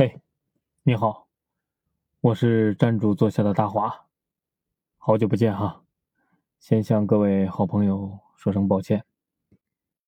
[0.00, 0.18] 嘿，
[0.82, 1.28] 你好，
[2.22, 4.06] 我是站住坐下的大华，
[4.96, 5.82] 好久不见哈，
[6.58, 9.04] 先向各位好朋友说声抱歉。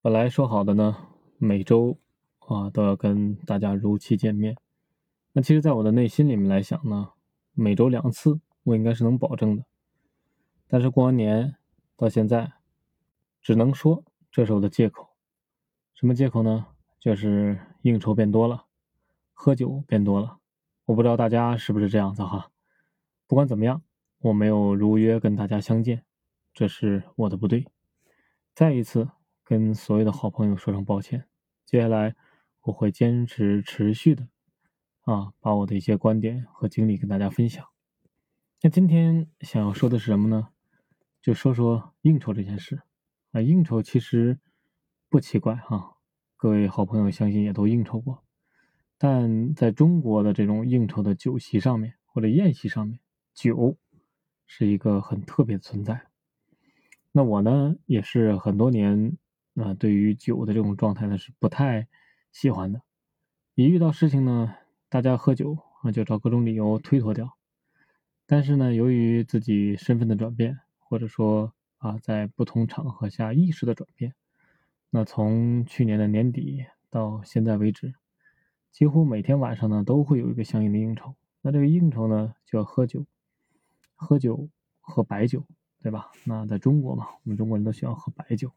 [0.00, 0.96] 本来说好的呢，
[1.36, 1.98] 每周
[2.38, 4.56] 啊都要跟大家如期见面。
[5.34, 7.10] 那其实，在我的内心里面来想呢，
[7.52, 9.66] 每周两次我应该是能保证的。
[10.68, 11.56] 但是过完年
[11.98, 12.50] 到现在，
[13.42, 15.10] 只能说这是我的借口。
[15.92, 16.68] 什么借口呢？
[16.98, 18.64] 就是应酬变多了，
[19.44, 20.38] 喝酒变多了。
[20.84, 22.52] 我不知道大家是不是这样子哈。
[23.26, 23.82] 不管怎么样，
[24.20, 26.04] 我没有如约跟大家相见，
[26.54, 27.66] 这是我的不对。
[28.54, 29.10] 再一次
[29.42, 31.24] 跟所有的好朋友说声抱歉。
[31.66, 32.14] 接下来
[32.60, 34.28] 我会坚持持续的
[35.00, 37.66] 啊，把我的一些观点和经历跟大家分享。
[38.60, 40.50] 那今天想要说的是什么呢？
[41.20, 42.80] 就说说应酬这件事。
[43.32, 44.38] 啊，应酬其实
[45.08, 45.96] 不奇怪哈。
[46.36, 48.22] 各位好朋友，相信也都应酬过，
[49.04, 53.00] 但在中国的这种应酬的酒席上面或者宴席上面，
[53.34, 53.76] 酒
[54.46, 56.06] 是一个很特别的存在。
[57.10, 59.18] 那我呢，也是很多年
[59.56, 61.88] 啊，对于酒的这种状态呢，是不太
[62.30, 62.80] 喜欢的。
[63.56, 64.54] 一遇到事情呢，
[64.88, 67.36] 大家喝酒啊，就找各种理由推脱掉。
[68.24, 74.14] 但是呢，由于自己身份的转变，或者说啊，在不同场合下意识的转变。
[74.90, 77.92] 那从去年的年底到现在为止，
[78.72, 81.14] 几乎每天晚上呢都会有一个相应的应酬。
[81.42, 83.04] 那这个应酬呢就要喝酒，
[83.94, 84.48] 喝酒
[84.80, 85.44] 喝白酒，
[85.80, 86.10] 对吧？
[86.24, 88.50] 那在中国嘛，我们中国人都喜欢喝白酒。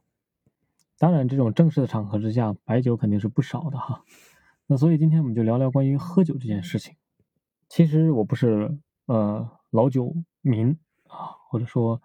[0.97, 4.05] 当然，这种正式的场合之下，白酒肯定是不少的哈。
[4.67, 6.95] 那所以今天我们就聊聊关于喝酒这件事情。
[7.67, 12.01] 其实我不是呃老酒民啊，或者说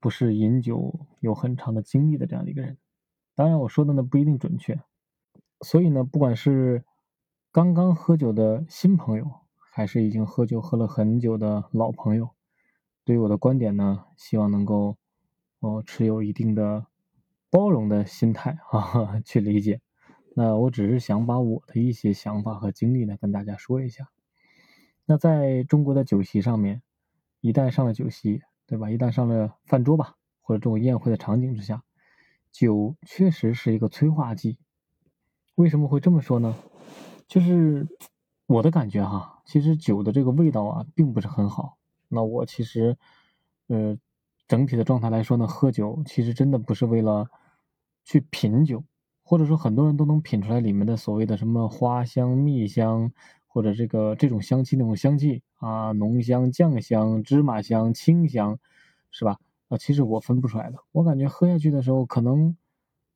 [0.00, 2.76] 不是饮酒有很长的经历的这样的一个人。
[3.34, 4.78] 当然，我说的呢不一定准确，
[5.62, 6.84] 所以呢，不管是
[7.54, 9.30] 刚刚喝酒的新朋友，
[9.70, 12.30] 还是已经喝酒喝了很久的老朋友，
[13.04, 14.96] 对于我的观点呢，希望能够
[15.60, 16.86] 哦持有一定的
[17.50, 19.80] 包容的心态 啊去理解。
[20.34, 24.08] 那我只是想把我的一些想法和经历呢跟大家说一下。
[25.04, 26.82] 那在中国的酒席上面，
[27.40, 28.90] 一旦上了酒席，对吧？
[28.90, 31.84] 一旦上了饭桌吧，或者这种宴会的场景之下。
[32.50, 34.58] 酒确实是一个催化剂，
[35.54, 36.56] 为什么会这么说呢？
[37.26, 37.86] 就是
[38.46, 41.76] 我的感觉哈，其实酒的这个味道啊，并不是很好。
[42.08, 42.96] 那我其实，
[43.68, 43.96] 呃，
[44.46, 47.26] 整体的状态来说呢，喝酒其实真的不是为了
[48.04, 48.84] 去品酒，
[49.22, 53.10] 或者说很多人都能品出来里面的所谓的什么花香、蜜香，
[53.46, 58.58] 或者这个这种香气那种香气啊，浓香、酱香、芝麻香、清香，
[59.10, 59.38] 是吧？
[59.68, 60.78] 啊，其实我分不出来的。
[60.92, 62.54] 我感觉喝下去的时候，可能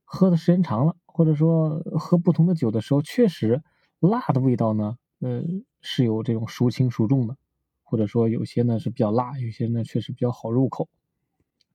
[0.03, 3.61] 喝的时间长了，或者说喝不同的酒的时候，确实
[3.99, 5.43] 辣的味道呢，呃，
[5.81, 7.35] 是有这种孰轻孰重的，
[7.83, 10.87] 或者说有些呢是比较辣，有些呢确实比较好入口。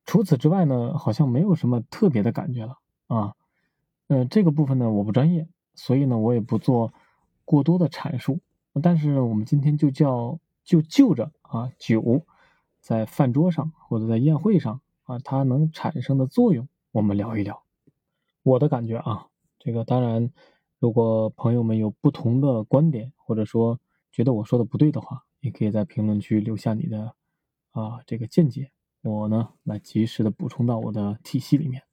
[0.04, 3.34] 除此之外呢，好像没有什么特别的感觉了啊。
[4.08, 6.92] 呃，这个部分呢我不专业，所以呢我也不做
[7.44, 8.40] 过多的阐述。
[8.82, 12.24] 但是我们今天就叫就就着啊酒。
[12.80, 17.62] 在饭桌上或者在宴会上啊，它能产生的作用，我们聊一聊。
[18.42, 20.30] 我的感觉啊，这个当然，
[20.84, 23.80] 如果朋友们有不同的观点，或者说
[24.12, 27.14] 觉得我说的不对的话，也可以在评论区留下你的
[27.70, 31.84] 啊这个见解，我呢来及时的补充到我的体系里面。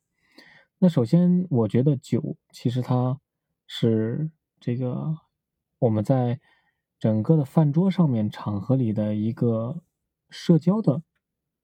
[0.78, 3.18] 那首先，我觉得酒其实它
[3.66, 4.29] 是
[4.59, 5.16] 这个
[5.79, 6.41] 我们在
[7.00, 9.81] 整个的饭桌上面场合里的一个。
[10.34, 11.02] 社交的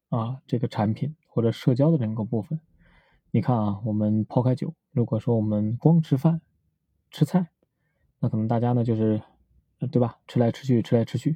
[0.09, 2.59] 啊，这个产品或者社交的整个部分，
[3.32, 6.42] 你看啊，我们抛开酒，如果说我们光吃饭、
[7.17, 7.47] 吃菜，
[8.19, 9.19] 那可能大家呢就是，
[9.91, 10.19] 对吧？
[10.28, 11.35] 吃来吃去，吃来吃去，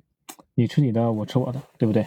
[0.53, 2.05] 你吃你的，我吃我的，对不对？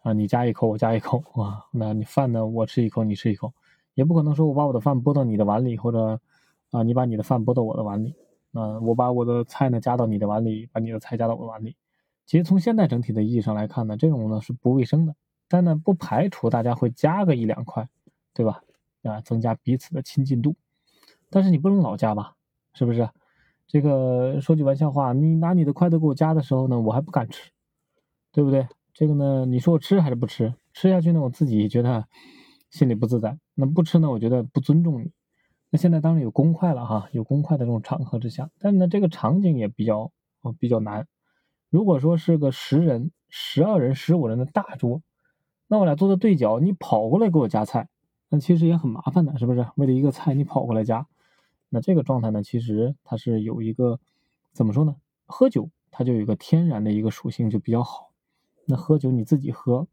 [0.00, 3.52] 啊，你夹一口，我夹一口，啊，那你饭呢，我吃一口，你吃一口，
[3.92, 6.18] 也不可能说我把我的饭拨到你的碗里，或者
[6.70, 8.14] 啊，你把你的饭拨到我的碗里，
[8.54, 11.76] 啊，我把我的菜呢夹到你的碗里，把你的菜夹到我的碗里。
[12.24, 15.14] 其实从现在整体的意义上来看呢，这种呢是不卫生的，
[15.46, 17.86] 但呢不排除大家会加个一两块，
[18.32, 18.62] 对吧？
[19.02, 20.56] 啊，增加彼此的亲近度。
[21.28, 22.34] 但是你不能老加吧，
[22.80, 23.06] 是不是？
[23.66, 27.50] 这个说句玩笑话，你拿你的筷子给我夹的时候呢，我还不敢吃，
[28.32, 28.66] 对不对？
[28.94, 30.54] 这个呢，你说我吃还是不吃？
[30.72, 32.06] 吃下去呢，我自己觉得
[32.70, 35.10] 心里不自在；那不吃呢，我觉得不尊重你。
[35.68, 40.10] 那现在当然有公筷了哈，有公筷的这种场合之下，但呢这个场景也比较
[40.40, 41.06] 哦比较难。
[41.68, 45.02] 如果说是个十人、十二人、十五人的大桌，
[45.68, 47.90] 那我俩坐在对角，你跑过来给我夹菜，
[48.30, 49.66] 那其实也很麻烦的，是不是？
[49.76, 51.06] 为了一个菜你跑过来夹，
[51.70, 53.98] 那这个状态呢，其实它是有一个
[54.52, 54.96] 怎么说呢？
[55.24, 58.12] 喝酒它就有一个天然的一个属性就比较好。
[58.66, 59.88] 那喝酒你自己喝，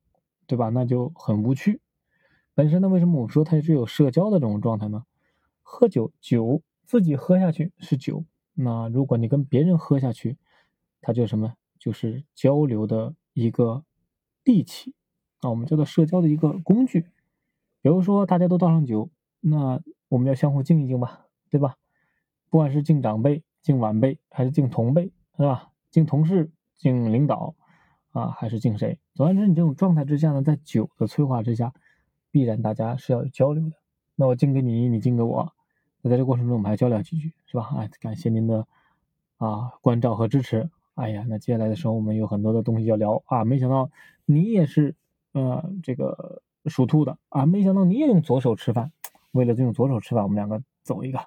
[0.46, 0.70] 对吧？
[0.70, 1.80] 那就很无趣。
[2.54, 5.06] 本身呢，为什么我们说它是有社交的这种状态呢？
[5.62, 8.26] 喝酒，酒自己喝下去是酒，
[8.56, 10.38] 那如果你跟别人喝下去，
[11.00, 11.54] 它就什么？
[11.78, 13.84] 就是交流的一个
[14.44, 14.96] 利器
[15.42, 17.02] 啊，我们叫做社交的一个工具。
[17.82, 21.76] 比如说大家都倒上酒，那我们要相互敬一敬吧，对吧？
[22.50, 25.70] 不管是敬长辈、敬晚辈，还是敬同辈，是吧？
[25.92, 27.56] 敬同事、敬领导
[28.12, 29.00] 啊，还是敬谁？
[29.14, 31.74] 总而言之，你这种状态之下呢，在酒的催化之下，
[32.32, 33.76] 必然大家是要有交流的。
[34.16, 35.54] 那我敬给你，你敬给我，
[36.02, 37.74] 那在这过程中我们还交流几句，是吧？
[37.78, 38.68] 哎，感谢您的
[39.38, 40.70] 啊关照和支持。
[40.96, 43.46] 哎呀，那接下来的时候我们有很多的东西要聊啊！
[43.46, 43.92] 没想到
[44.26, 44.96] 你也是
[45.34, 47.46] 呃这个属兔的啊！
[47.46, 48.92] 没想到你也用左手吃饭，
[49.32, 51.20] 为了用左手吃饭，我们两个走一个，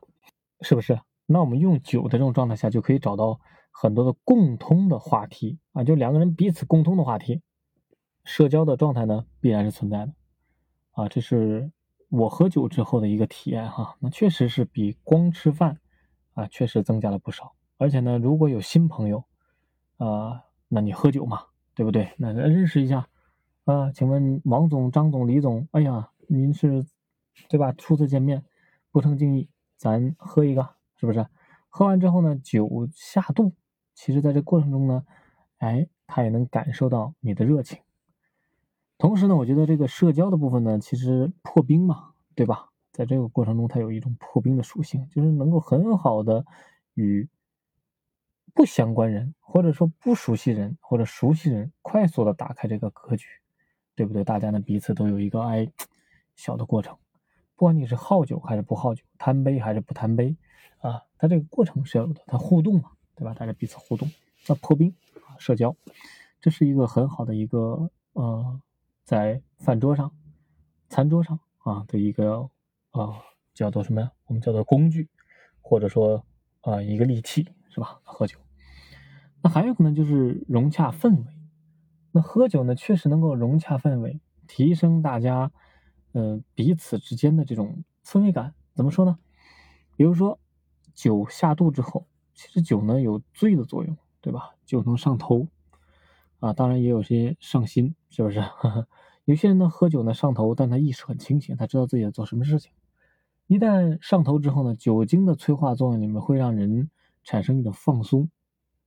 [0.63, 1.01] 是不是？
[1.27, 3.41] 那我们用酒的这种状态下，就可以找到
[3.71, 5.85] 很多的共通的话题啊！
[5.85, 7.43] 就两个人彼此共通的话题，
[8.25, 10.13] 社交的状态呢必然是存在的
[10.93, 11.09] 啊！
[11.09, 11.71] 这是
[12.09, 15.79] 我喝酒之后的一个体验哈，那确实是比光吃饭
[16.35, 19.25] 啊确实增加了不少，而且呢，如果有新朋友。
[20.03, 21.43] 啊，那你喝酒嘛，
[21.75, 22.11] 对不对？
[22.17, 23.07] 那认识一下
[23.67, 26.87] 啊，请问王总、张总、李总，哎呀，您是
[27.51, 27.71] 对吧？
[27.73, 28.43] 初次见面，
[28.93, 31.27] 不成敬意，咱喝一个，是不是？
[31.71, 33.55] 喝完之后呢，酒下肚，
[33.95, 35.07] 其实在这过程中呢，
[35.57, 37.79] 哎，他也能感受到你的热情。
[38.99, 42.69] 同时呢，我觉得这个社交的部分呢，其实破冰嘛，对吧？
[42.93, 46.45] 在这个过程中，它有一种破冰的属性，就是能够很好的
[46.93, 47.27] 与。
[48.53, 53.29] 不相关人，或者说不熟悉人，或者熟悉人，快速的打开这个格局，
[53.95, 54.25] 对不对？
[54.25, 55.71] 大家呢彼此都有一个哎
[56.35, 56.99] 小的过程，
[57.61, 60.35] 不管你是好酒还是不好酒，贪杯还是不贪杯
[60.79, 63.35] 啊，它这个过程是要有的，它互动嘛，对吧？
[63.35, 64.11] 大家彼此互动，
[64.45, 64.95] 叫破冰
[65.27, 65.77] 啊，社交，
[66.41, 68.59] 这是一个很好的一个呃，
[69.05, 70.11] 在饭桌上、
[70.89, 72.49] 餐桌上啊的一个
[72.93, 73.21] 啊
[73.53, 74.11] 叫做什么呀？
[74.25, 75.11] 我们叫做工具，
[75.61, 76.25] 或者说
[76.63, 77.47] 啊一个利器。
[77.69, 78.01] 是吧？
[78.05, 78.39] 喝酒，
[79.43, 81.25] 那还有可能就是融洽氛围。
[82.11, 84.19] 那喝酒呢，确实能够融洽氛围，
[84.49, 85.53] 提升大家，
[86.13, 88.55] 呃，彼此之间的这种氛围感。
[88.75, 89.19] 怎么说呢？
[89.97, 90.39] 比如说，
[90.95, 94.55] 酒下肚之后，其实酒呢有醉的作用，对吧？
[94.65, 95.47] 酒能上头，
[96.39, 98.43] 啊，当然也有些上心，是不是？
[99.27, 102.73] 有些人呢喝酒呢上头，但他意识很清醒，他知道自己在做什么事情。
[103.47, 106.91] 一旦上头之后呢，酒精的催化作用里面会让人。
[107.23, 108.31] 产生一种放松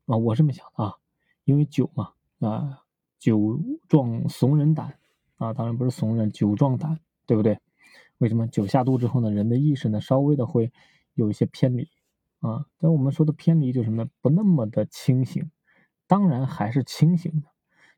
[0.08, 0.96] 啊，我这么想的啊，
[1.44, 2.81] 因为酒嘛啊，
[3.19, 4.98] 酒壮怂人胆
[5.38, 7.60] 啊，当然不是怂人，酒壮胆，对不对？
[8.18, 10.72] 为什么酒下肚之后呢，人的意识呢稍微的会
[11.14, 11.90] 有一些偏离
[12.40, 12.66] 啊？
[12.78, 14.10] 但我们说的偏离就是什么呢？
[14.22, 15.52] 不那么的清醒，
[16.08, 17.48] 当然还是清醒的，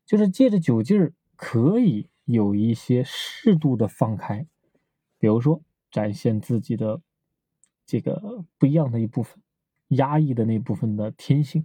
[0.04, 4.46] 就是借着酒劲儿可以有一些适度的放开，
[5.18, 7.00] 比如说展现自己的
[7.86, 9.40] 这个不一样的一部分。
[9.90, 11.64] 压抑的那部分的天性，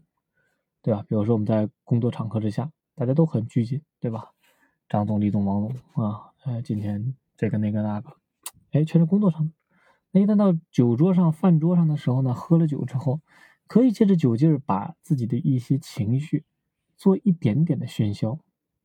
[0.84, 1.04] 对吧？
[1.10, 4.30] 比如说我们在工作场合之下，大家都很拘谨，对吧？
[4.88, 8.18] 张总、李总、王总啊，呃，今天这个那个那个，
[8.72, 9.52] 哎，全是工作上的。
[10.12, 13.20] 那一旦到酒桌上、饭桌上的时候呢，喝了酒之后，
[13.66, 16.46] 可以借着酒劲儿把自己的一些情绪
[16.98, 18.38] 做一点点的喧嚣，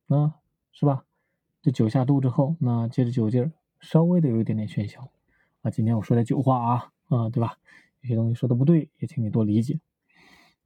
[0.07, 0.39] 啊，
[0.71, 1.05] 是吧？
[1.61, 5.11] 这酒下肚之后，那借着酒劲儿稍微的有一点点喧嚣，
[5.61, 7.59] 啊，今天我说点酒话啊，啊，对吧？
[8.01, 9.79] 有些东西说的不对，也请你多理解。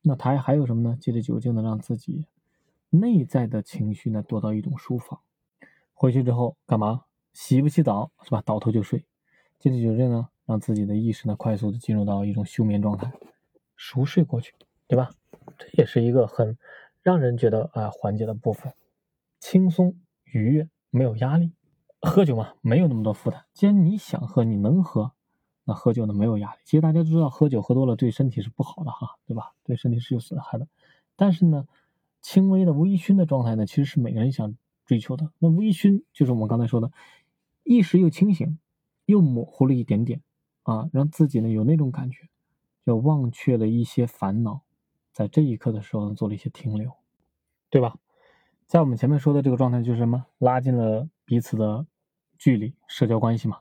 [0.02, 0.98] 那他还有什么呢？
[1.02, 2.26] 借着酒劲呢，让自己
[2.90, 5.20] 内在的情绪呢得到一种舒放。
[5.94, 7.04] 回去之后干嘛？
[7.34, 8.42] 洗不洗澡是吧？
[8.46, 9.06] 倒头就睡。
[9.60, 13.12] 借着酒劲呢，让自己的意识呢快速的进入到一种休眠状态，
[13.76, 14.54] 熟睡过去，
[14.88, 15.12] 对吧？
[15.58, 16.58] 这也是一个很
[17.02, 18.74] 让人觉得啊缓解的部分，
[19.40, 21.52] 轻松愉悦，没有压力。
[22.02, 23.46] 喝酒嘛，没有那么多负担。
[23.54, 25.12] 既然你想喝，你能喝。
[25.64, 29.52] 那喝酒呢没有压力，其实大家都知道喝酒喝多了对身体是不好的哈，对吧？
[29.64, 30.68] 对身体是有损害的。
[31.16, 31.68] 但是呢，
[32.20, 34.56] 轻微的微醺的状态呢，其实是每个人想
[34.88, 35.30] 追求的。
[35.38, 36.92] 那微醺就是我们刚才说的，
[37.64, 38.60] 意识又清醒，
[39.06, 40.22] 又模糊了一点点
[40.64, 42.28] 啊，让自己呢有那种感觉，
[42.86, 44.62] 就忘却了一些烦恼，
[45.12, 46.92] 在这一刻的时候呢做了一些停留，
[47.70, 47.96] 对吧？
[48.68, 50.26] 在我们前面说的这个状态就是什么？
[50.38, 51.86] 拉近了彼此的
[52.38, 53.58] 距离，社交关系嘛。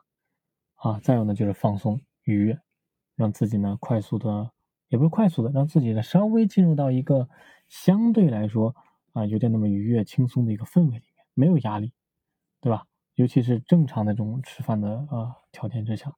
[0.76, 2.59] 啊，再有呢就是放松愉悦，
[3.16, 4.50] 让自己呢快速的，
[4.88, 7.28] 也不是快速的，让自己呢稍微进入到一个
[7.69, 8.75] 相对来说
[9.12, 11.92] 啊有点那么愉悦轻松的一个氛围里面，没有压力，
[12.61, 12.87] 对吧？
[13.21, 16.11] 尤其是正常的这种吃饭的啊条件之下，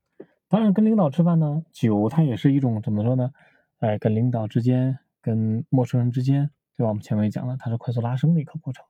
[0.49, 3.33] 当然跟领导吃饭呢，酒它也是一种怎么说呢？
[3.81, 6.91] 哎，跟领导之间、跟陌生人之间对吧？
[6.91, 8.85] 我们前面也讲了，它是快速拉升的一个过程，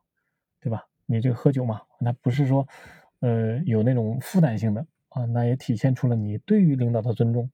[0.61, 0.85] 对吧？
[1.07, 2.69] 你这个喝酒嘛，那不是说，
[3.21, 7.49] 呃，有那种负担性的啊，那也体现出了你对于领导的尊重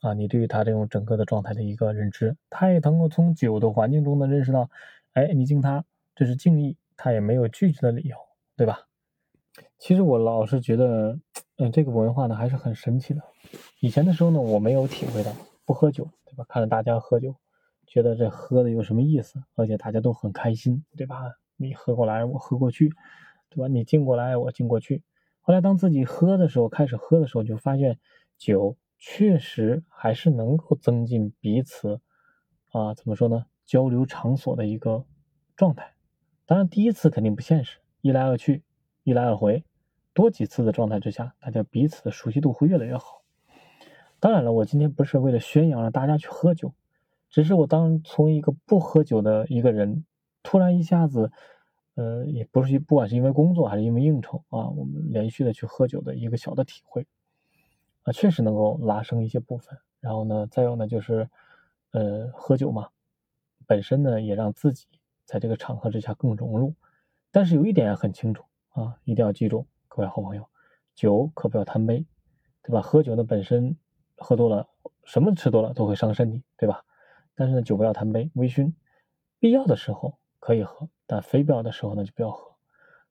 [0.00, 4.68] 啊，你对于他这种整个的状态的一个认知，他也能够从酒的环境中呢认识到，
[5.12, 5.84] 哎，你敬他
[6.16, 8.16] 这是敬意，他也没有拒绝的理由，
[8.56, 8.80] 对吧？
[9.78, 11.18] 其实我老是觉得，
[11.56, 13.20] 嗯，这个文化呢还是很神奇的。
[13.80, 15.32] 以前的时候呢，我没有体会到
[15.64, 16.44] 不喝酒，对吧？
[16.48, 17.34] 看着大家喝酒，
[17.86, 19.42] 觉得这喝的有什么意思？
[19.54, 21.16] 而且大家都很开心，对吧？
[21.56, 22.90] 你喝过来，我喝过去，
[23.50, 23.68] 对吧？
[23.68, 25.02] 你敬过来，我敬过去。
[25.40, 27.98] 后来当自己喝的时候，开始喝的时候，就发现
[28.38, 32.00] 酒确实还是能够增进彼此
[32.72, 33.44] 啊，怎么说呢？
[33.64, 35.04] 交流场所的一个
[35.54, 35.94] 状态。
[36.46, 38.62] 当然，第一次肯定不现实，一来二去。
[39.04, 39.62] 一来二回，
[40.14, 43.22] 多几次的状态之下，大家彼此的熟悉度会越来越好。
[44.18, 46.72] 当然了，我今天不是为了宣扬让大家去喝酒，
[47.28, 50.06] 只是我当从一个不喝酒的一个人，
[50.42, 51.30] 突然一下子，
[51.96, 57.06] 呃，也不是不管是因为工作还是因为应酬啊，我们连续的去喝酒的一个小的体会，
[58.04, 59.78] 啊，确实能够拉升一些部分。
[60.00, 61.28] 然后呢，再有呢，就是，
[61.90, 62.88] 呃，喝酒嘛，
[63.66, 64.86] 本身呢也让自己
[65.26, 66.72] 在这个场合之下更融入。
[67.30, 68.44] 但是有一点很清楚。
[68.74, 70.48] 啊，一定要记住，各位好朋友，
[70.96, 72.04] 酒可不要贪杯，
[72.60, 72.82] 对吧？
[72.82, 73.76] 喝酒呢本身
[74.16, 74.68] 喝多了，
[75.04, 76.84] 什么吃多了都会伤身体，对吧？
[77.36, 78.72] 但是呢，酒不要贪杯，微醺，
[79.38, 82.56] 必要的时候可以喝，但非必要的时候呢就不要喝。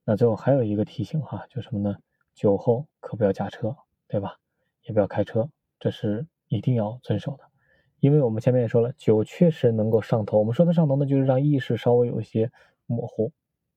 [0.03, 1.97] 那最后还有一个提醒哈，就什么呢？
[2.33, 3.73] 酒后可不要驾车，
[4.09, 4.37] 对吧？
[4.81, 7.45] 也不要开车，这是一定要遵守的。
[8.01, 10.39] 因为我们前面也说了，酒确实能够上头。
[10.39, 12.51] 我们说的上头呢，就是让意识稍微有一些
[12.85, 13.31] 模糊。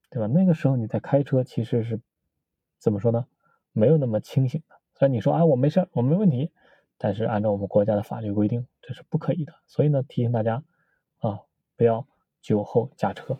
[0.08, 0.26] 对吧？
[0.26, 2.00] 那个时候你在开车，其实是
[2.78, 3.26] 怎么说呢？
[3.72, 4.76] 没有那么清醒的。
[4.94, 6.50] 虽然你说啊，我没事，我没问题，
[6.96, 9.52] 但是按照我们国家的法律规定，这是不可以的。
[9.66, 10.62] 所以呢，提醒大家
[11.18, 11.40] 啊，
[11.76, 12.06] 不要
[12.40, 13.36] 酒后驾车。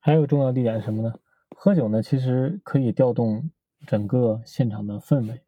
[0.00, 1.14] 还有重要的一点是什么呢？
[1.56, 3.50] 喝酒呢，其实可以调动
[3.86, 5.40] 整个现场的氛围。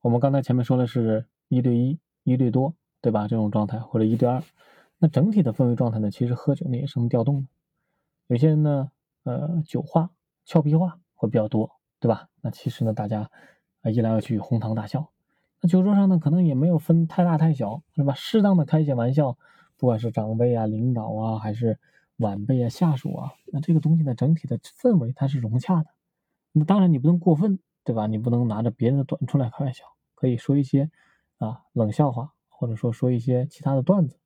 [0.00, 3.26] 我们刚才前面说的是一对一、一对多，对吧？
[3.26, 4.42] 这种状态或者一对二，
[4.98, 7.48] 那整体的氛围状态呢，其实喝酒呢也是能调动的。
[8.26, 8.90] 有些人呢。
[9.24, 10.10] 呃，酒话、
[10.44, 12.28] 俏皮话会比较多，对吧？
[12.42, 13.30] 那其实呢，大家
[13.80, 15.10] 啊一来二去哄堂大笑。
[15.60, 18.12] 那酒桌上呢，可能也没有分太大太小，对吧？
[18.14, 19.38] 适当的开一些玩笑，
[19.78, 21.78] 不管是长辈啊、领导啊，还是
[22.18, 25.86] 晚辈啊、下属啊，那这个东西呢，整体的氛围它是融洽的。
[26.52, 28.06] 那当然你不能过分，对吧？
[28.06, 30.90] 你不能拿着别人的短处来开玩笑，可以说一些
[31.38, 34.18] 啊冷笑话，或者说说一些其他的段子，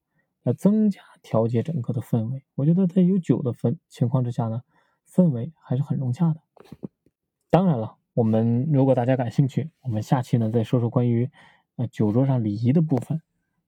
[0.42, 2.44] 来增加调节整个的氛围。
[2.56, 4.62] 我觉得在有酒的氛情况之下呢。
[5.10, 6.40] 氛围还是很融洽的。
[7.50, 11.30] 当然了，我们如果大家感兴趣，我们下期呢再说说关于
[11.76, 13.22] 呃酒桌上礼仪的部分。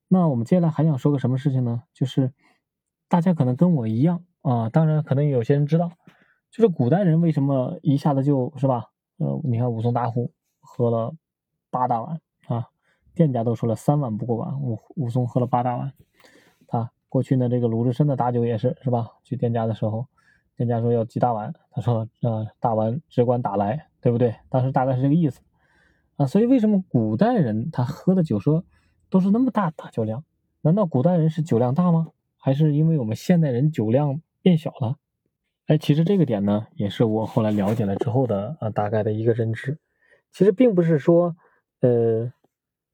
[0.08, 1.84] 那我们接下来还想说个什么事情呢？
[1.94, 2.32] 就是
[3.08, 5.92] 大家可能跟我一样啊，当然可能有些人知道，
[6.50, 8.90] 就是古代人为什么一下子就是吧？
[9.16, 11.14] 呃，你看武松打虎喝了
[11.70, 12.68] 八大碗啊，
[13.14, 15.92] 店家都说了三碗不过碗，武武松喝了八大碗。
[16.66, 19.12] 啊，过去呢这个鲁智深的打酒也是是吧？
[19.24, 20.06] 去店家的时候。
[20.60, 24.34] 人家说要几大碗，他说啊，大碗只管打来，对不对？
[24.50, 25.40] 当时大概是这个意思
[26.16, 26.26] 啊。
[26.26, 28.62] 所以为什么古代人他喝的酒说
[29.08, 30.22] 都是那么大大酒量？
[30.60, 32.08] 难道古代人是酒量大吗？
[32.36, 34.96] 还是因为我们现代人酒量变小了？
[35.68, 39.78] 哎，其实这个点呢，也是我后来了解了之后的啊，大概的一个认知。
[40.30, 41.34] 其实并不是说，
[41.80, 42.30] 呃，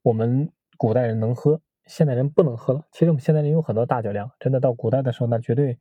[0.02, 2.86] 我们古代人能喝，现代人不能喝了。
[2.92, 5.76] 其实我们现代人有很多大酒量，真的到古代的时候，那绝对，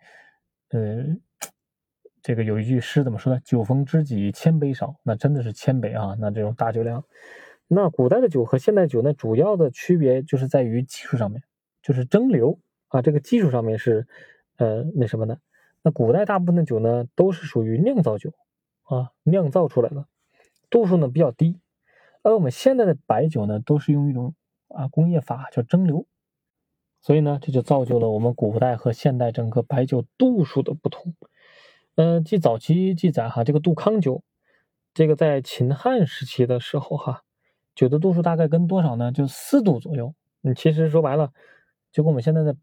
[0.69, 1.15] 呃。
[2.25, 3.39] 这个有一句诗怎么说呢？
[3.45, 6.17] 酒逢知己千杯少，那真的是千杯啊！
[6.19, 7.05] 那这种大酒量，
[7.67, 11.43] 那古代的酒和现代酒呢，主要的区别就是在于技术上面，
[11.83, 14.07] 就是蒸馏啊，这个技术上面是，
[14.57, 15.37] 呃，那什么呢？
[15.83, 18.33] 那古代大部分的酒呢，都是属于酿造酒
[18.85, 20.07] 啊，酿造出来的，
[20.71, 21.59] 度数呢比较低，
[22.23, 24.33] 而我们现在的白酒呢，都是用一种
[24.69, 26.05] 啊工业法叫蒸馏，
[27.01, 31.13] 所以呢，这就造就了我们古代和现代整个白酒度数的不同。
[31.95, 34.21] 嗯，据早期记载哈，这个杜康酒，
[34.93, 37.23] 这个在秦汉时期的时候哈，
[37.73, 39.13] 酒的度数大概跟多少呢？
[39.13, 40.13] 就四度左右。
[40.41, 41.31] 你其实说白了，
[41.93, 42.57] 就跟我们现在的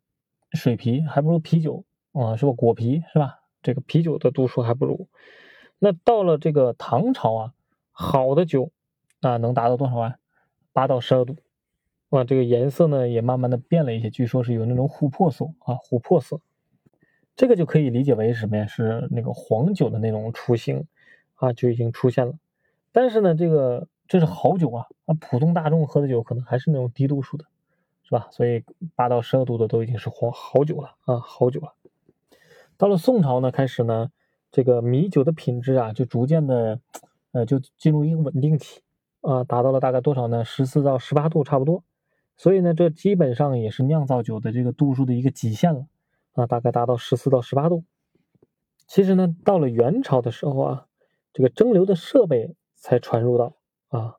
[0.53, 2.53] 水啤还不如啤酒啊，是吧？
[2.53, 3.41] 果啤是吧？
[3.63, 5.09] 这个啤酒的度数还不如。
[5.79, 7.55] 那到了这个唐朝啊，
[7.91, 8.71] 好的酒
[9.23, 10.17] 啊能达到多少啊？
[10.75, 11.37] 八到十二度。
[12.11, 16.39] 哇，这个颜色呢也慢慢的变了一些，据说是有那种琥珀色啊，琥珀色。
[17.35, 18.67] 这个就可以理解为什么呀？
[18.67, 20.87] 是那个黄酒的那种雏形
[21.37, 22.35] 啊，就已经出现了。
[22.93, 27.47] 但是呢，这个这是好酒啊，啊，普通大众喝的酒可能还是那种低度数的，
[28.05, 28.29] 是吧？
[28.31, 28.63] 所以
[28.95, 31.75] 八到十二度的都已经是黄好酒了啊，好酒了。
[32.77, 34.11] 到了宋朝呢，开始呢，
[34.51, 36.81] 这个米酒的品质啊，就逐渐的，
[37.33, 38.83] 呃，就进入一个稳定期
[39.23, 40.45] 啊，达到了大概多少呢？
[40.45, 41.83] 十四到十八度差不多。
[42.37, 45.87] 所以呢，这基本上也是酿造酒的这个度数的一个极限了
[46.33, 47.85] 啊，大概达到十四到十八度。
[48.87, 50.87] 其实呢，到了元朝的时候啊，
[51.33, 53.57] 这个蒸馏的设备才传入到
[53.89, 54.17] 啊，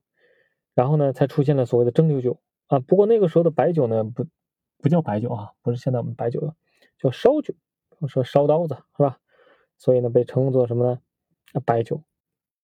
[0.74, 2.80] 然后呢，才出现了所谓的蒸馏酒啊。
[2.80, 4.26] 不过那个时候的白酒呢，不
[4.80, 6.56] 不叫白酒啊，不是现在我们白酒了，
[6.98, 7.54] 叫烧酒，
[8.08, 9.20] 说烧刀子是吧？
[9.78, 11.00] 所以呢，被称作什么呢？
[11.66, 12.02] 白酒。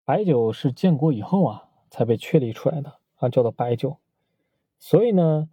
[0.06, 3.98] 白酒是建国以后啊才被确立出来的啊，叫做白酒。
[4.79, 5.50] 所以呢，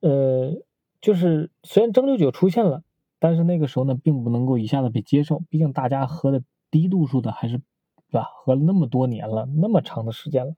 [0.00, 0.52] 呃，
[1.00, 2.82] 就是虽然蒸馏酒出现了。
[3.18, 7.58] 但是那个时候呢，并不能够一下子被接受，毕竟大家喝的低度数的还是，
[8.10, 8.28] 对吧？
[8.34, 10.54] 喝了那么多年了，那么长的时间了，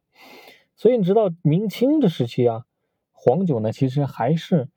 [0.75, 2.65] 所以你知道明清这时期啊，
[3.12, 4.69] 黄酒呢其实还是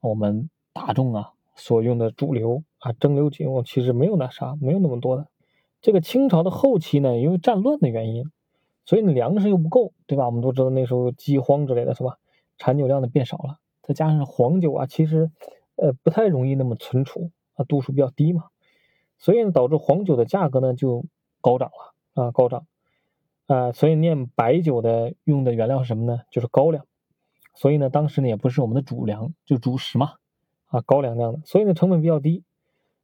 [0.00, 5.28] 我们大众啊所用的主流啊，蒸馏酒其实没有那啥，没有那么多的。
[5.80, 8.24] 这个清朝的后期呢，因为战乱的原因，
[8.84, 10.26] 所以粮食又不够，对吧？
[10.26, 12.18] 我们都知道那时候饥荒之类的是吧？
[12.58, 15.30] 产酒量呢变少了，再加上黄酒啊，其实。
[15.80, 18.44] 呃，不太容易那么存储啊，度数比较低嘛，
[19.16, 21.06] 所以呢，导致黄酒的价格呢就
[21.40, 22.66] 高涨了啊，高涨
[23.46, 26.20] 啊，所以酿白酒的用的原料是什么呢？
[26.30, 26.84] 就是高粱，
[27.54, 30.16] 所以呢，当时呢也不是我们的主粮，就主食嘛
[30.66, 32.44] 啊，高粱酿的，所以呢成本比较低，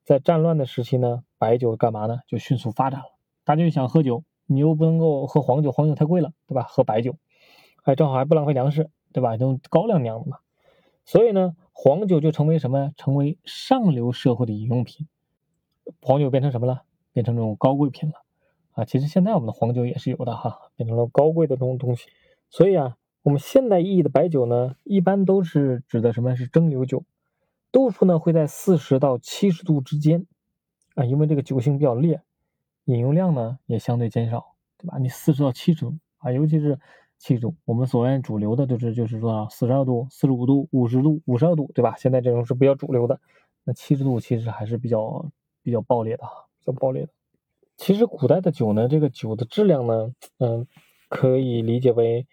[0.04, 2.18] 在战乱的时期呢，白酒干嘛呢？
[2.28, 3.06] 就迅速发展了，
[3.45, 6.66] 大家就想喝酒，你又不能够喝黄酒，黄酒太贵了，对吧？
[6.68, 7.16] 喝白酒，
[7.85, 9.35] 哎，正好还不浪费粮食，对吧？
[9.37, 10.38] 用高粱酿的嘛，
[11.06, 11.56] 所以呢。
[11.78, 12.95] 黄酒就成为什么？
[12.97, 15.06] 成为上流社会的饮用品。
[16.00, 16.85] 黄酒变成什么了？
[17.12, 18.14] 变成这种高贵品了
[18.73, 18.87] 啊！
[18.87, 22.09] 其实现在我们的黄酒也是有的哈，变成了高贵的这种东西。
[22.49, 27.04] 所以啊，我们现代意义的白酒呢，一般都是指的什么是蒸馏酒，
[27.71, 30.26] 度数呢会在四十到七十度之间
[30.95, 32.23] 啊，因为这个酒性比较烈，
[32.87, 34.97] 饮用量呢也相对减少，对吧？
[34.99, 36.81] 你四十到七十度啊，尤其是。
[37.18, 41.96] 七十度，我们所谓主流的就是就是说四十二度、四十五度、五十度、五十二度，对吧？
[41.96, 43.20] 现在这种是比较主流的。
[43.64, 45.31] 那七十度其实还是比较
[45.62, 46.24] 比较暴烈的，
[46.61, 47.12] 比较暴烈的。
[47.76, 50.66] 其实古代的酒呢，这个酒的质量呢，嗯，
[51.09, 52.26] 可以理解为，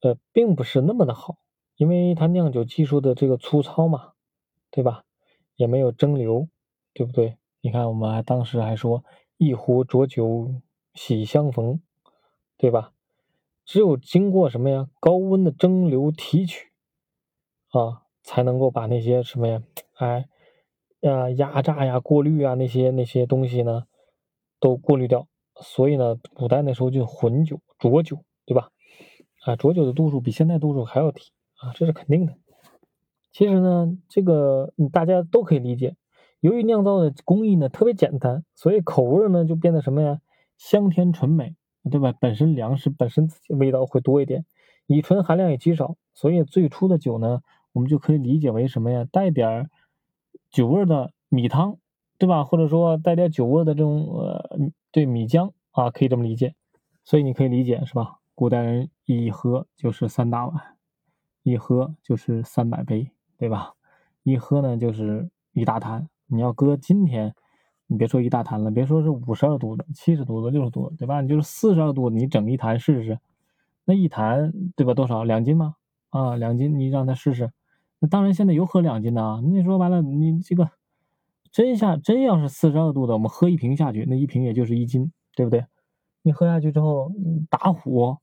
[0.00, 1.38] 呃，并不是那么的好，
[1.76, 4.12] 因为它酿酒技术的这个粗糙嘛，
[4.70, 5.04] 对吧？
[5.56, 6.48] 也没有蒸馏，
[6.92, 7.36] 对不对？
[7.60, 9.04] 你看我们还当时还说
[9.36, 10.50] 一壶浊酒
[10.94, 11.80] 喜相逢，
[12.58, 12.93] 对吧？
[13.64, 14.88] 只有经过什么呀？
[15.00, 16.70] 高温的蒸馏提取
[17.70, 19.62] 啊，才能够把那些什么呀？
[19.94, 20.26] 哎，
[21.00, 23.84] 呀压榨呀、过滤啊那些那些东西呢，
[24.60, 25.26] 都过滤掉。
[25.60, 28.70] 所以呢，古代那时候就混酒、浊酒，对吧？
[29.44, 31.22] 啊，浊酒的度数比现在度数还要低
[31.60, 32.34] 啊，这是肯定的。
[33.32, 35.96] 其实呢，这个大家都可以理解。
[36.40, 40.20] 由于酿造的工艺呢特别简单，所以口味呢就变得什么呀？
[40.58, 41.56] 香甜醇美。
[41.90, 42.12] 对吧？
[42.18, 44.46] 本身粮食本身味道会多一点，
[44.86, 47.42] 乙醇含量也极少，所以最初的酒呢，
[47.72, 49.06] 我们就可以理解为什么呀？
[49.12, 49.70] 带点儿
[50.50, 51.76] 酒味的米汤，
[52.18, 52.42] 对吧？
[52.44, 56.54] 或者说带点酒味的这种呃，对米浆啊，可以这么理解。
[57.04, 58.20] 所以你可以理解是吧？
[58.34, 60.76] 古代人一喝就是三大碗，
[61.42, 63.74] 一喝就是三百杯，对吧？
[64.22, 66.08] 一喝呢就是一大坛。
[66.26, 67.34] 你要搁今天。
[67.94, 71.20] 你别说一大坛了，别说是五十二度的、七十度的、六十度，对吧？
[71.20, 73.20] 你就是四十二度，你整一坛试试，
[73.84, 74.94] 那一坛对吧？
[74.94, 75.76] 多少两斤吗？
[76.10, 77.52] 啊，两斤，你让他试试。
[78.00, 79.40] 那当然，现在有喝两斤的啊。
[79.44, 80.68] 你说完了，你这个
[81.52, 85.64] 真下真要是四十二度的，我们喝一瓶下去，那一瓶也就是一斤，对不对？
[86.22, 87.12] 你喝下去之后
[87.48, 88.16] 打虎，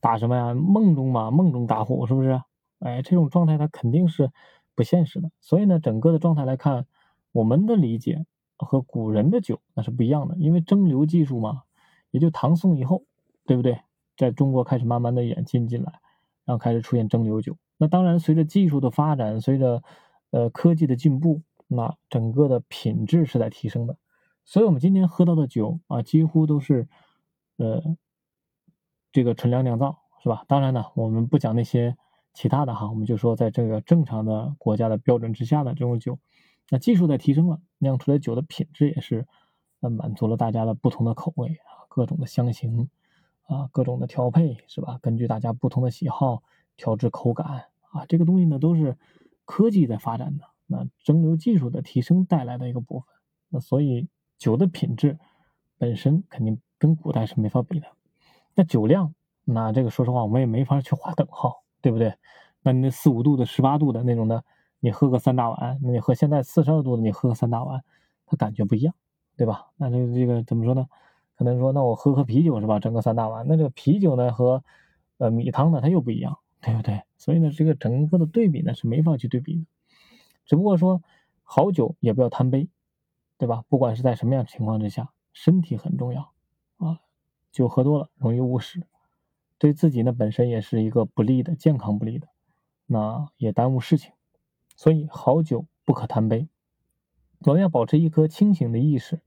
[0.00, 0.52] 打什么呀？
[0.52, 2.42] 梦中嘛，梦中打虎，是不是？
[2.80, 4.30] 哎，这种状态它肯定是
[4.74, 5.30] 不现实的。
[5.40, 6.84] 所以呢，整个的状态来看，
[7.32, 8.26] 我们的理解。
[8.58, 11.62] 和古人的酒那是不一样的，因为蒸馏技术嘛，
[12.10, 13.04] 也就唐宋以后，
[13.46, 13.80] 对不对？
[14.16, 16.00] 在中国开始慢慢的演进进来，
[16.44, 17.56] 然后开始出现蒸馏酒。
[17.76, 19.84] 那当然，随着技术的发展，随着
[20.30, 23.96] 呃科技的进步，那整个的品质是在提升的。
[24.44, 26.88] 所以我们今天喝到的酒啊，几乎都是
[27.58, 27.96] 呃
[29.12, 30.44] 这个纯粮酿造，是吧？
[30.48, 31.96] 当然呢，我们不讲那些
[32.34, 36.18] 其他的哈，我们就说在这个正常的国家的标准之下的这种酒。
[36.70, 39.26] 那技术在提升了，酿出来酒的品质也是，
[39.80, 42.90] 呃，满足了大家的不同的口味啊，各种的香型
[43.44, 44.98] 啊，各种的调配是吧？
[45.00, 46.42] 根据大家不同的喜好
[46.76, 48.98] 调制口感啊，这个东西呢都是
[49.46, 53.08] 科技在发展的，那蒸馏技术的提升带来的一个部分。
[53.48, 55.18] 那所以酒的品质
[55.78, 57.86] 本身肯定跟古代是没法比的。
[58.54, 62.12] 那酒量，那这个说实话我们也没法去划等号，对不对？
[62.60, 64.44] 那你那四五度的、十八度的那种的。
[64.80, 67.82] 你喝个三大碗，那你喝现在四十二度的，你喝个三大碗，
[68.26, 68.94] 它感觉不一样，
[69.36, 69.66] 对吧？
[69.76, 70.86] 那这这个怎么说呢？
[71.36, 72.80] 可能说，那我喝喝啤酒是吧？
[72.80, 74.64] 整个三大碗，那这个啤酒呢和
[75.18, 77.02] 呃米汤呢，它又不一样，对不对？
[77.16, 79.64] 所以呢，这个整个的对比呢是没法去对比的。
[80.44, 81.02] 只不过说，
[81.42, 82.68] 好酒也不要贪杯，
[83.36, 83.64] 对吧？
[83.68, 86.32] 不管是在什么样的情况之下，身体很重要
[86.78, 87.00] 啊。
[87.52, 88.86] 酒喝多了容易误事，
[89.58, 92.28] 对自己呢本身也是一个不利的，健康不利的，
[92.86, 94.12] 那也耽误事情。
[94.78, 96.48] 所以好酒不可贪杯。
[97.40, 99.20] 我们要保持一颗清醒的意识，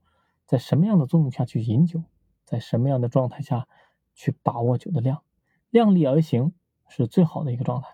[0.46, 2.02] 在什么样的作用下去饮酒，
[2.46, 3.68] 在什么样的状态下
[4.14, 5.22] 去把握酒的量，
[5.68, 6.54] 量力而行
[6.88, 7.88] 是最好的一个状态。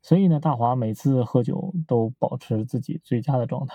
[0.00, 3.74] 所以呢，大华每次喝酒都保持自己最佳的状态。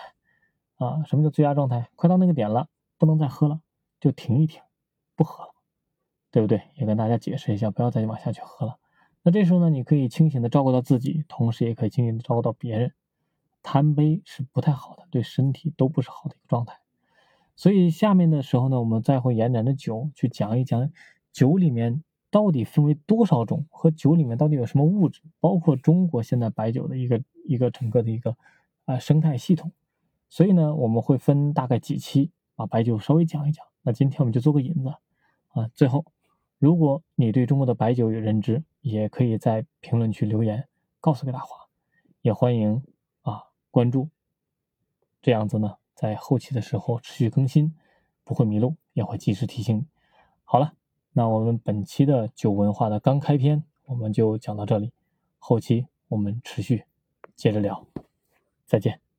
[0.77, 1.91] 啊，什么叫最佳状态？
[1.95, 3.61] 快到那个点了，不能再喝了，
[3.99, 4.63] 就停一停，
[5.15, 5.51] 不喝了，
[6.31, 6.63] 对不对？
[6.73, 8.79] 也跟大家解释一下，不要再往下去喝了。
[9.21, 12.95] 那这时候呢，你可以清醒的照顾到自己，同时也可以清醒的照顾到别人。
[13.63, 16.79] 贪杯是不太好的，对身体都不是好的一个状态。
[17.55, 20.91] 所以下面的时候呢，我们再会延展着酒去讲一讲
[21.31, 28.35] 酒里面到底分为多少种，和酒里面到底有什么物质，包括中国现在白酒的一个一个整个的一个
[28.85, 29.71] 啊生态系统。
[30.29, 33.65] 所以呢，我们会分大概几期把白酒稍微讲一讲。
[33.83, 34.89] 那今天我们就做个引子
[35.49, 35.67] 啊。
[35.73, 36.05] 最后，
[36.57, 40.67] 如果你对中国的白酒有认知，也可以在评论区留言
[40.99, 41.67] 告诉给大华，
[42.21, 42.81] 也欢迎。
[43.71, 44.09] 关注，
[45.21, 47.73] 这样子呢，在后期的时候持续更新，
[48.23, 49.85] 不会迷路，也会及时提醒你。
[50.43, 50.73] 好了，
[51.13, 54.91] 那我们本期的酒文化的刚开篇，我们就讲到这里，
[55.39, 56.83] 后期我们持续
[57.35, 57.87] 接着聊，
[58.65, 59.10] 再见。